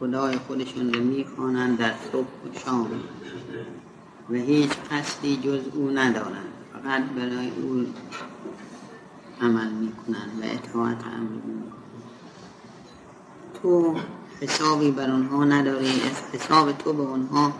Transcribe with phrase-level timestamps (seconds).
[0.00, 2.90] خدای خودشون رو می‌خوانند در صبح و شام.
[4.30, 7.86] و هیچ قصدی جز او ندارند فقط برای او
[9.40, 11.40] عمل می‌کنند و اطاعت امر
[13.62, 13.96] تو
[14.40, 15.86] حسابی بر آنها نداری.
[15.86, 17.52] از حساب تو به آنها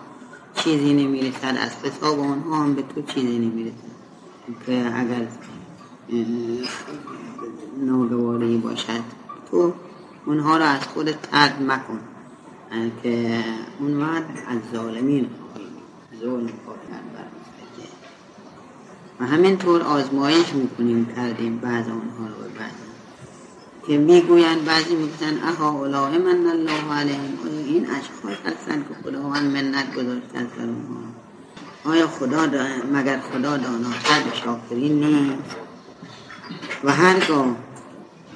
[0.54, 1.56] چیزی نمی‌رسد.
[1.60, 3.74] از حساب آنها هم به تو چیزی نمی‌رسد.
[4.66, 5.28] که اگر
[7.80, 9.00] ناگواری باشد
[9.50, 9.72] تو
[10.26, 12.00] اونها را از خود ترد مکن.
[13.02, 13.44] که
[13.78, 15.30] اون وقت از ظالمین
[16.20, 17.28] ظلم کرد
[19.20, 22.72] و همینطور آزمایش می‌کنیم کردیم بعض آنها رو به بعض
[23.86, 27.38] که می‌گویند بعضی می‌گویند اها اولای من الله علیهم.
[27.44, 31.08] آیا این اشخاص هستند که خداوند منت گذاشته از اونها
[31.84, 32.46] آیا خدا
[32.92, 35.56] مگر خدا داناتر به شاکرین نیست
[36.84, 37.56] و هرگاه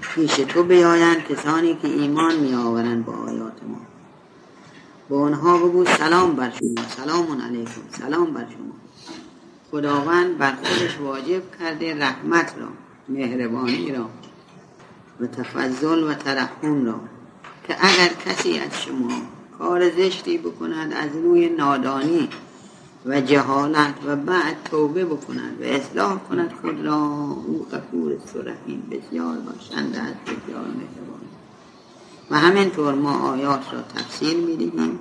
[0.00, 3.91] پیش تو بیایند کسانی که ایمان می آورند با آیات ما.
[5.12, 8.74] به آنها بگو سلام بر شما سلام علیکم سلام بر شما.
[9.70, 12.68] خداوند بر خودش واجب کرده رحمت را
[13.08, 14.10] مهربانی را
[15.20, 17.00] و تفضل و ترحم را
[17.68, 19.22] که اگر کسی از شما
[19.58, 22.28] کار زشتی بکند از روی نادانی
[23.06, 26.96] و جهالت و بعد توبه بکند و اصلاح کند خود را
[27.46, 31.31] او غفور سرحیم بسیار باشند از بسیار مهربان.
[32.32, 34.98] و همینطور ما آیات را تفسیر می‌دهیم.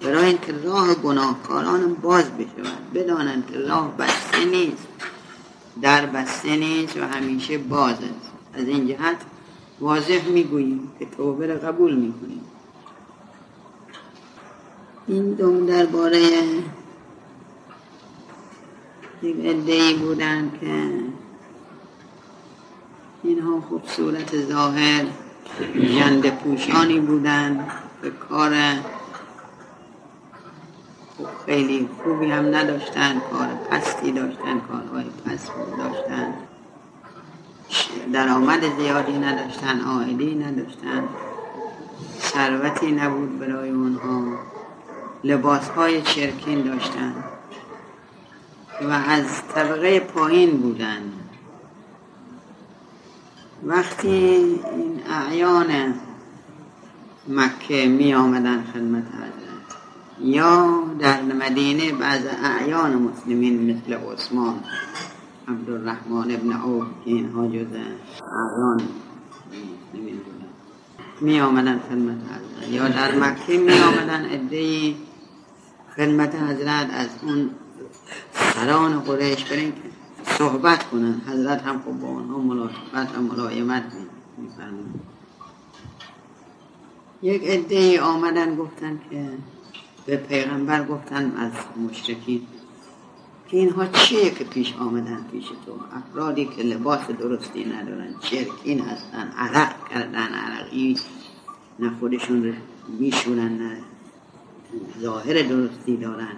[0.00, 4.86] برای اینکه راه گناهکاران باز بشود بدانند که راه بسته نیست.
[5.82, 8.32] در بسته نیست و همیشه باز است.
[8.54, 9.16] از این جهت
[9.80, 12.40] واضح می‌گوییم که توبه را قبول می‌کنیم.
[15.06, 16.22] این دوم درباره
[19.22, 20.90] یک ادهی بودن که
[23.22, 25.04] اینها خوب صورت ظاهر
[25.98, 27.66] جنده پوشانی بودن
[28.02, 28.52] به کار
[31.46, 36.34] خیلی خوبی هم نداشتن کار پستی داشتن کارهای پست داشتن.
[38.12, 41.08] درآمد زیادی نداشتن آیدی نداشتن.
[42.20, 44.38] ثروتی نبود برای اونها.
[45.24, 47.14] لباس های چرکین داشتن.
[48.82, 51.12] و از طبقه پایین بودن.
[53.66, 55.94] وقتی این اعیان
[57.28, 59.76] مکه می آمدن خدمت حضرت
[60.20, 64.54] یا در مدینه بعض اعیان مسلمین مثل عثمان
[65.48, 68.82] عبدالرحمن ابن عوف که اینها جز اعیان
[69.92, 70.48] مسلمین بودن
[71.20, 72.72] می آمدن خدمت حضرت.
[72.72, 74.96] یا در مکه می آمدن ادهی
[75.96, 77.50] خدمت حضرت از اون
[78.32, 79.72] سران قریش برین
[80.38, 81.20] صحبت کنن.
[81.28, 83.84] حضرت هم خب با اونها ملاطفت و ملایمت
[84.38, 84.94] میفرمون
[87.22, 89.28] یک عده آمدن گفتن که
[90.06, 91.52] به پیغمبر گفتن از
[91.84, 92.46] مشرکین
[93.48, 99.32] که اینها چیه که پیش آمدن پیش تو؟ افرادی که لباس درستی ندارن چرکین هستن
[99.38, 100.96] عرق کردن عرقی
[101.78, 102.56] نه خودشون
[102.98, 103.76] میشونن نه
[105.00, 106.36] ظاهر درستی دارن.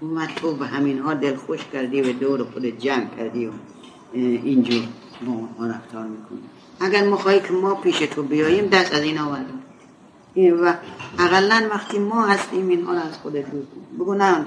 [0.00, 3.50] اومد تو به همین ها دل خوش کردی و دور خود جمع کردی و
[4.14, 4.82] اینجور
[5.58, 6.40] ما رفتار می‌کنی
[6.80, 9.62] اگر مخواهی که ما پیش تو بیاییم دست از این آوردیم
[10.36, 10.74] و
[11.18, 13.66] اقلا وقتی ما هستیم این را از خود دور
[13.98, 14.46] بگو نه.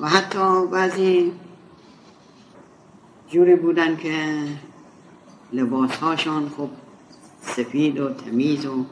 [0.00, 1.32] و حتی بعضی
[3.30, 4.34] جوری بودن که
[5.52, 6.68] لباس هاشون خب
[7.42, 8.84] سفید و تمیز و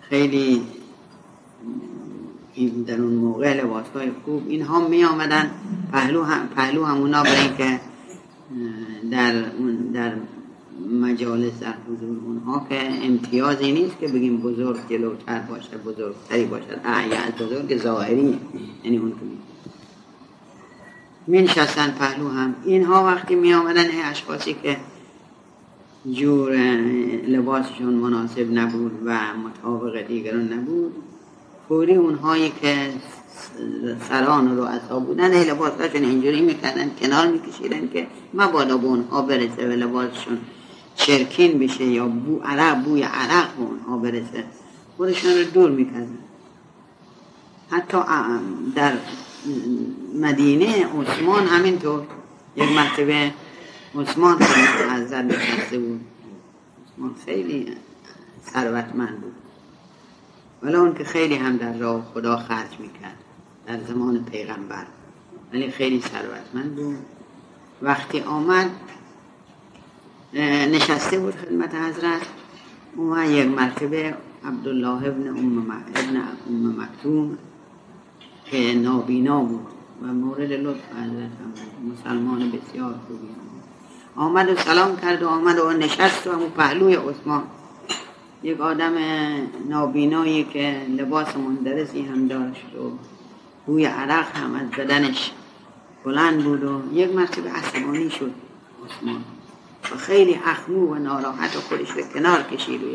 [0.00, 0.66] خیلی
[2.56, 5.50] این در اون موقع لباس های خوب اینها می آمدن
[5.92, 7.80] پهلو, هم پهلو همونا برای اینکه
[9.10, 9.42] در,
[9.94, 10.12] در
[11.00, 17.46] مجالس در حضور اونها که امتیازی نیست که بگیم بزرگ جلوتر باشه بزرگتری باشد از
[17.46, 18.38] بزرگ ظاهری
[18.84, 19.16] یعنی اون که
[21.26, 22.54] می نشستن پهلو هم.
[22.64, 24.76] اینها وقتی می آمدن اشخاصی که
[26.12, 26.52] جور
[27.28, 30.92] لباسشون مناسب نبود و مطابق دیگران نبود
[31.68, 32.92] فوری اونهایی که
[34.08, 39.72] سران رو اصاب بودن لباساشون اینجوری می‌کردن کنار میکشیدن که مبادا به اونها برسه و
[39.72, 40.38] لباسشون.
[40.94, 44.44] چرکین بشه یا بو عرق بوی عرق به اونها برسه.
[44.96, 46.18] خودشون رو دور می‌کردن.
[47.70, 47.98] حتی
[48.74, 48.92] در
[50.20, 52.02] مدینه عثمان همینطور
[52.56, 53.32] یک مرتبه
[53.94, 56.00] عثمان حضرت نشسته بود.
[56.94, 57.76] عثمان خیلی
[58.52, 59.32] ثروتمند بود.
[60.62, 63.16] ولی اون که خیلی هم در راه خدا خرج می‌کرد
[63.66, 64.86] در زمان پیغمبر.
[65.52, 66.96] ولی خیلی ثروتمند بود.
[67.82, 68.70] وقتی آمد
[70.72, 72.26] نشسته بود خدمت حضرت
[72.96, 74.14] اومد یک مرتبه
[74.44, 75.58] عبدالله ابن ام,
[75.94, 76.16] ابن
[76.48, 77.38] ام مکتوم
[78.44, 79.66] که نابینا بود
[80.02, 81.92] و مورد لطف حضرت هم بود.
[81.92, 83.28] مسلمان بسیار خوبی
[84.16, 87.42] آمد و سلام کرد و آمد و نشست و همون پهلوی عثمان.
[88.42, 88.94] یک آدم
[89.68, 92.92] نابینایی که لباس مندرسی هم داشت و
[93.66, 95.32] بوی عرق هم از بدنش
[96.04, 98.32] بلند بود و یک مرتبه عصبانی شد
[98.84, 99.24] عثمان.
[99.92, 102.86] و خیلی اخمو و ناراحت و خودش به کنار کشید و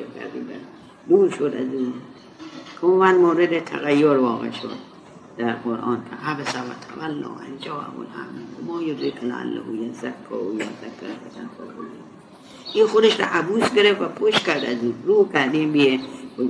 [1.10, 1.94] دور شد از اون
[2.82, 4.78] که من مورد تغییر واقع شد
[5.38, 6.04] در قرآن.
[6.10, 6.60] که عبس و
[6.96, 12.02] تولا ان جاءه و ما یدرک لعله یزکا و فتنفعه
[12.74, 15.72] این خودش را عبوس گرفت و پوش کرد از این رو کردیم
[16.38, 16.44] به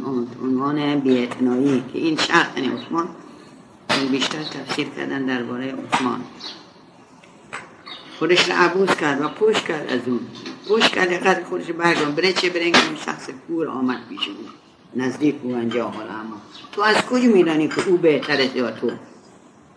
[0.43, 3.09] عنوان بیعتنایی که این شخص یعنی عثمان
[4.11, 6.21] بیشتر تفسیر کردن درباره عثمان.
[8.19, 10.19] خودش را عبوس کرد و پوش کرد از اون.
[10.67, 14.33] پوش کرد قدر خودش برگم بره چه بره اون شخص کور آمد پیش او
[14.95, 18.91] نزدیک او انجا اما تو از کجا میدانی که او بهتر است یا تو؟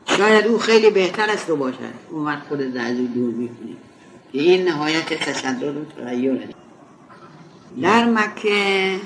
[0.06, 1.79] شاید او خیلی بهتر است تو باشد.
[2.11, 3.77] اون وقت خود از او دور می‌کنی.
[4.34, 6.48] این نهایت تشدد و تغییر
[7.82, 9.00] در مکه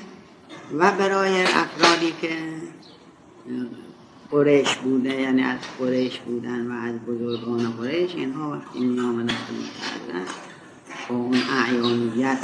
[0.78, 2.36] و برای افرادی که
[4.30, 9.34] قریش بوده یعنی از قریش بودن و از بزرگان قریش اینها وقتی می آمدن
[11.08, 12.38] با اون اعیانیت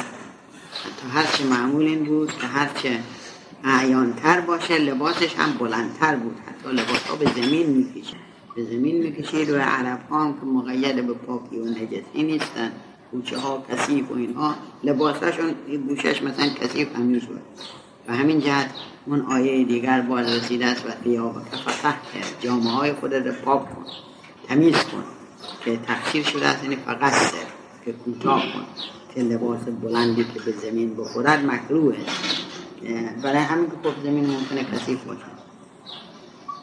[0.84, 3.00] حتی هرچه معمول این بود که هرچه
[3.64, 8.16] اعیانتر باشه لباسش هم بلندتر بود حتی لباس ها به زمین می‌کشه
[8.54, 12.72] به زمین می‌کشید و عرب ها هم که مقید به پاکی و نجسی نیستن.
[13.10, 14.54] کوچه ها کسیف و اینها.
[14.84, 15.54] لباساشون
[15.88, 17.40] گوشش مثلا کسیف هم شد
[18.08, 18.70] و همین جهت
[19.06, 22.36] اون آیه دیگر باز رسیده است و قیاب کفتح کرد.
[22.40, 23.84] جامعه های خود رو پاک کن.
[24.48, 25.04] تمیز کن.
[25.64, 26.62] که تفسیر شده است.
[26.64, 27.36] یعنی فقط سر.
[27.84, 28.64] که کوتاه کن.
[29.14, 31.96] که لباس بلندی که به زمین بخورد مکروه.
[33.22, 35.43] برای همین که خب زمین ممکنه کثیف باشه.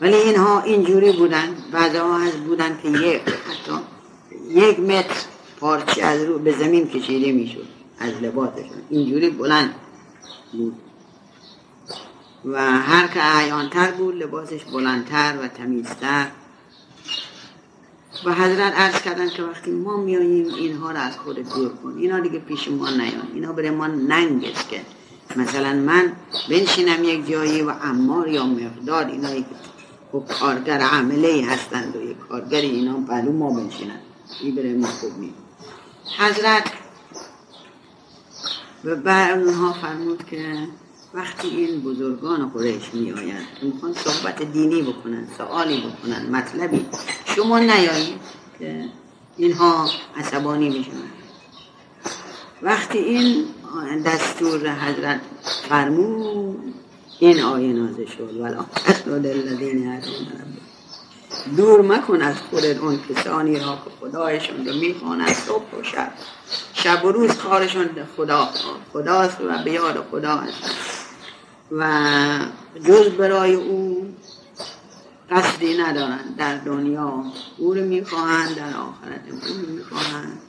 [0.02, 3.78] ولی اینها اینجوری بودن بعض ها هست بودن که یک حتی
[4.50, 5.16] یک متر
[5.60, 7.68] پارچه از رو به زمین کشیده می‌شد
[8.00, 9.76] از لباسشون اینجوری بلند
[10.54, 10.76] بود.
[12.46, 16.28] و هر که اعیانتر بود لباسش بلندتر و تمیزتر.
[18.26, 21.98] و حضرت عرض کردن که وقتی ما میاییم اینها را از خود دور کن.
[21.98, 23.28] اینا دیگه پیش ما نیان.
[23.34, 24.82] اینا بره ما ننگ که
[25.36, 26.12] مثلا من
[26.50, 29.46] بنشینم یک جایی و امار یا مقدار اینا یک
[30.12, 34.00] خب کارگر عمله هستند و یک کارگری اینا پلو ما بنشینن
[34.42, 35.34] این بره ما خوب می
[36.18, 36.72] حضرت
[38.84, 40.68] و بعد اونها فرمود که
[41.14, 46.86] وقتی این بزرگان قریش می آیند می‌خوان صحبت دینی بکنن سوالی بکنن مطلبی.
[47.26, 48.20] شما نیایید
[48.60, 48.86] که
[49.38, 50.92] اینها عصبانی میشن
[52.62, 53.46] وقتی این
[54.06, 55.22] دستور حضرت
[55.70, 56.74] فرمود
[57.22, 58.38] این آیه نازه شد.
[58.40, 60.02] ولا اسناد الذین
[61.58, 66.14] دور مکن از خودت اون کسانی را که خدایشون رو می‌خوانند صبح و شب.
[66.74, 68.50] شب و روز کارشون خدا
[68.94, 70.76] خداست و بیاد خدا هست
[71.72, 72.10] و
[72.84, 74.08] جز برای او
[75.32, 76.36] قصدی ندارند.
[76.38, 77.24] در دنیا
[77.58, 80.40] او رو می‌خواهند در آخرت او رو می‌خواهند.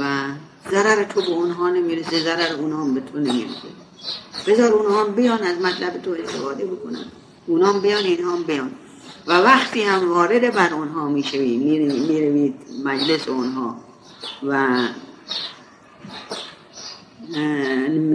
[0.00, 0.24] و
[0.70, 3.85] ضرر تو به اونها نمی‌رسه ضرر اونها به تو نمی‌رسه.
[4.46, 7.04] بذار اونها بیان از مطلب تو استفاده بکنن.
[7.46, 8.70] اونها بیان اینها هم بیان.
[9.26, 13.76] و وقتی هم وارد بر اونها می‌شوی می‌روید مجلس اونها
[14.42, 14.66] و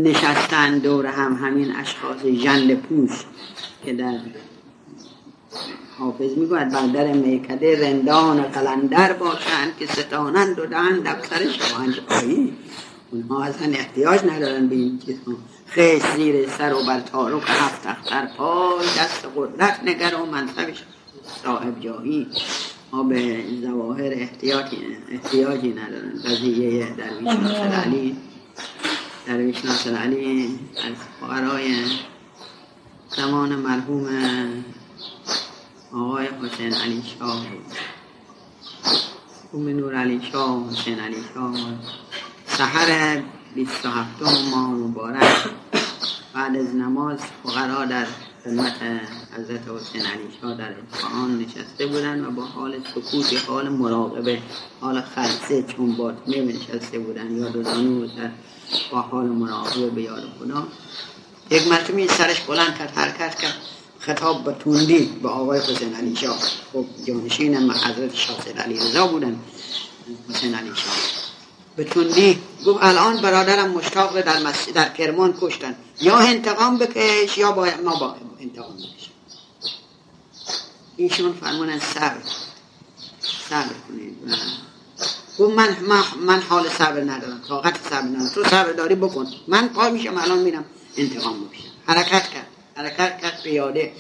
[0.03, 3.11] نشستن دور هم همین اشخاص جند پوش
[3.85, 4.19] که در
[5.97, 12.53] حافظ می‌گوید بر در میکده رندان و قلندر باشند که ستانند و دهند دفتر شاهنشاهی.
[13.11, 15.15] اونها اصلا احتیاج ندارن به این چیز
[15.73, 20.83] خیش زیر سر و بر تارک هفت اختر پای دست قدرت نگر و منصبش
[21.43, 22.27] صاحب جاهی
[22.91, 24.77] ما به زواهر احتیاجی,
[25.11, 28.17] احتیاجی ندارن قضیه درویش ناصر علی.
[29.27, 31.85] درویش ناصر علی از فقرای
[33.17, 34.07] زمان مرحوم
[35.93, 37.45] آقای حسین علی شاه.
[39.51, 41.55] خوب نور علی شاه حسین علی شاه.
[42.45, 43.21] سحر
[43.55, 45.60] 27 ماه مبارک.
[46.33, 48.07] بعد از نماز فقرا در
[48.43, 48.73] خدمت
[49.37, 54.39] حضرت حسین علی شاه در اصفهان نشسته بودن و با حال سکوتی حال مراقبه
[54.81, 57.37] حال خلصه چون باطنه نشسته بودن.
[57.37, 58.31] یا دوزانو در
[58.91, 60.67] با حال مراقبه به یاد خدا.
[61.51, 63.55] یک مرتبه سرش بلند کرد حرکت کرد.
[63.99, 66.39] خطاب به توندی به آقای حسین علی شاه.
[66.73, 69.39] خب جانشین حضرت شاه علی رضا بودن.
[70.29, 70.95] حسین علی شاه.
[71.75, 75.75] به تندی گفت الان برادرم مشتاق در مسجد در کرمان کشتن.
[76.01, 79.09] یا انتقام بکش یا با ما با انتقام بکش.
[80.97, 82.21] ایشون فرمونن صبر.
[83.49, 84.17] صبر کنید.
[85.39, 85.77] گفت من,
[86.25, 87.41] من حال صبر ندارم.
[87.47, 88.29] طاقت صبر ندارم.
[88.29, 89.27] تو صبر داری بکن.
[89.47, 90.65] من پا میشم الان میرم
[90.97, 91.71] انتقام بکشم.
[91.87, 92.47] حرکت کرد.
[92.75, 93.41] حرکت کرد.
[93.43, 93.91] پیاده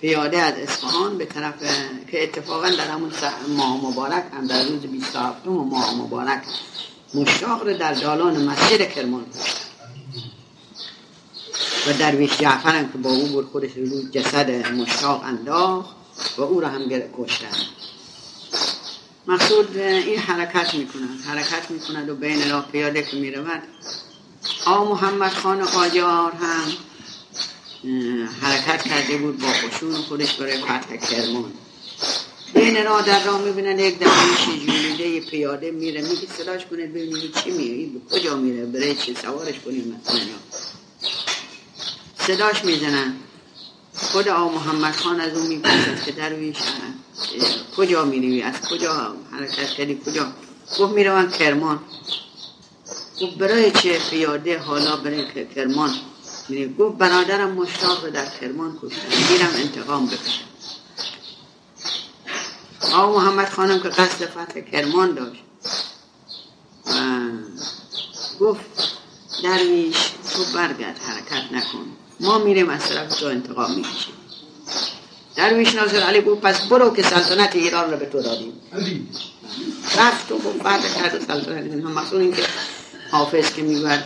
[0.00, 1.54] پیاده از اصفهان به طرف
[2.10, 3.12] که اتفاقا در همون
[3.48, 6.42] ماه مبارک هم در روز 27 ماه مبارک
[7.14, 9.60] مشتاق در دالان مسجد کرمان کشتن
[11.86, 15.96] و درویش جعفر هم که با او بود خودش رو جسد مشتاق انداخت
[16.36, 16.88] و او را هم
[17.18, 17.56] کشتن.
[19.26, 23.62] مقصود این حرکت می‌کنند حرکت می‌کند و بین راه پیاده که می‌رود.
[24.66, 26.72] آ محمد خان قاجار هم
[28.42, 31.52] حرکت کرده بود با خشون خودش برای فتح کرمان.
[32.54, 37.50] بین راه در راه می‌بینن یک دمیش جولیده پیاده میره میگه صداش کنه ببینید چی
[37.50, 40.20] میره به کجا میره برای چی سوارش کنیم مثلا.
[42.18, 43.14] صداش می‌زنن.
[43.94, 46.56] خود آ محمد خان از اون می‌پرسد که درویش
[47.76, 50.32] کجا میری از کجا حرکت کردی؟ کجا؟
[50.78, 51.80] گفت می‌روم کرمان.
[53.20, 55.90] گفت برای چه پیاده؟ حالا برای کرمان
[56.78, 60.49] گفت برادرم مشتاق در کرمان کشتن میرم انتقام بکشم.
[62.82, 65.42] آقا محمد خانم که قصد فتح کرمان داشت.
[66.86, 68.60] و گفت
[69.42, 69.96] درویش
[70.34, 71.86] تو برگرد حرکت نکن.
[72.20, 74.14] ما میریم از طرف تو انتقام می‌کشیم.
[75.36, 78.52] درویش ناصر علی گفت پس برو که سلطنت ایران رو به تو دادیم.
[79.98, 82.42] رفت و فتح کرد سلطنت هم مقصود این که
[83.10, 84.00] حافظ که می‌گوید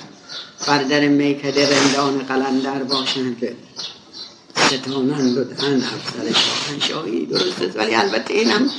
[0.67, 3.57] بر در میکده رندان قلندر باشند.
[5.37, 8.71] و دهن افسر شاهنشاهی درست است ولی البته اینم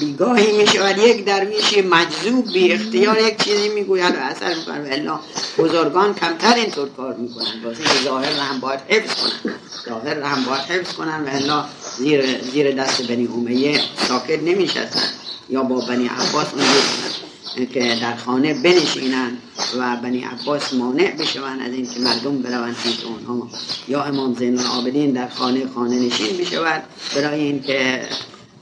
[0.00, 0.98] بیگاهی می شود.
[0.98, 5.20] یک درویش مجذوب بی اختیار یک چیزی می‌گوید و اثر می‌کنه الا
[5.58, 9.54] بزرگان کمتر اینطور کار می‌کنن واسه ظاهر رو هم باید حفظ کنن
[9.88, 11.64] ظاهر رو هم باید حفظ کنن و الا
[11.98, 15.08] زیر, زیر دست بنی امیه ساکت نمیشستن
[15.48, 19.38] یا با بنی عباس اونجور که در خانه بنشینن
[19.78, 23.48] و بنی عباس مانع بشون از این که مردم بروند پیش اونها
[23.88, 26.82] یا امام زین العابدین در خانه خانه نشین بشود
[27.16, 28.08] برای این که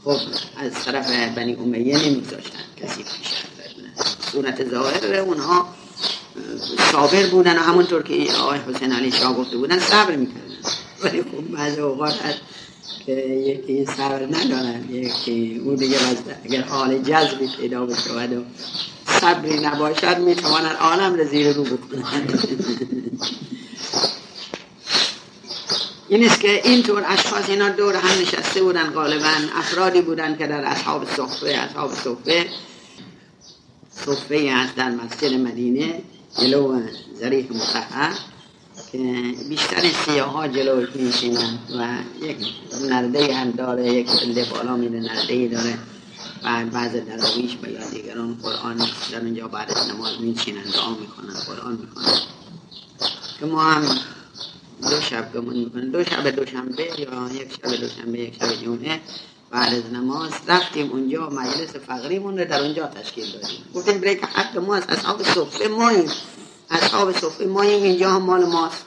[0.04, 0.16] خب
[0.56, 2.58] از طرف بنی امیه نمیگذاشتن.
[2.76, 3.36] کسی پیش
[4.32, 5.66] صورت ظاهر اونها
[6.92, 10.40] صابر بودن و همونطور که آقای حسین علی شاه گفته بودن صبر می‌کردن.
[11.02, 12.14] ولی خب بعض اوقات
[13.06, 15.96] که یکی صبر ندارن یکی او دیگه
[16.44, 18.44] اگر حال جذبی پیدا بشود و
[19.20, 22.38] صبری نباشد می‌توانند عالم را زیر رو بکنند.
[26.08, 30.64] این است که اینطور اشخاص اینا دور هم نشسته بودن غالبا افرادی بودن که در
[30.64, 32.46] اصحاب صحفه اصحاب صحفه
[33.90, 36.02] صحفه هست در مسجد مدینه
[36.38, 36.80] جلو
[37.20, 38.18] ظریف مصحح
[38.92, 38.98] که
[39.48, 42.36] بیشتر سیاه ها جلو میشینن و یک
[42.90, 45.78] نرده هم داره یک پله بالا میره نرده داره.
[46.44, 48.76] و بعض دراویش و یا دیگران قرآن
[49.12, 52.18] در اونجا بعد از نماز میچینن دعا می‌کنن قرآن می‌کنن.
[53.40, 53.98] که ما هم
[54.82, 59.00] دو شب گمون می‌کنن دو شب دوشنبه یا یک شب دوشنبه یک شب جمعه
[59.50, 63.64] بعد از نماز رفتیم اونجا مجلس فقریمون رو در اونجا تشکیل دادیم.
[63.74, 66.10] گفتیم برای که حق ما از اصحاب صفحه ماییم.
[66.70, 68.84] اصحاب صفحه ماییم اینجا هم مال ماست.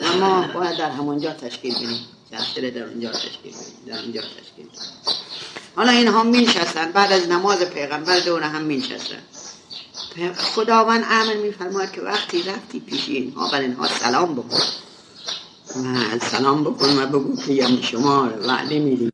[0.00, 2.00] اما باید در همونجا تشکیل بدیم.
[2.32, 3.86] جلسه در اونجا تشکیل بدیم.
[3.86, 5.17] در اونجا تشکیل بدیم
[5.78, 6.92] حالا اینها مینشستن.
[6.92, 9.22] بعد از نماز پیغمبر دور هم مینشستن.
[10.36, 14.62] خداوند امر میفرماید که وقتی رفتی پیش اینها بر اینها سلام بکن.
[15.76, 19.10] و سلام بکن و بگو که شما وعده میدیم.